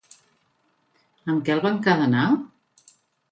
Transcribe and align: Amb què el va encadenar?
Amb 1.33 1.45
què 1.49 1.55
el 1.57 1.63
va 1.67 1.73
encadenar? 1.75 2.25